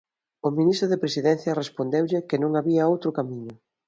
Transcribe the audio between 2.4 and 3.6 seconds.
non había outro camiño.